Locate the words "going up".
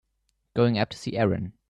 0.55-0.89